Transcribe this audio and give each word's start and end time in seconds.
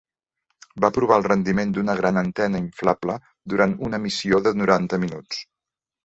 Va 0.83 0.89
provar 0.93 1.17
el 1.19 1.25
rendiment 1.25 1.73
d'una 1.75 1.95
gran 1.99 2.17
antena 2.21 2.61
inflable 2.61 3.17
durant 3.53 3.75
una 3.89 3.99
missió 4.07 4.41
de 4.47 4.55
noranta 4.63 4.99
minuts. 5.05 5.43